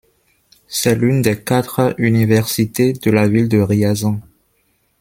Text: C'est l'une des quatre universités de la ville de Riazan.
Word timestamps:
C'est 0.67 0.95
l'une 0.95 1.21
des 1.21 1.43
quatre 1.43 1.93
universités 1.99 2.93
de 2.93 3.11
la 3.11 3.27
ville 3.27 3.47
de 3.47 3.59
Riazan. 3.59 4.19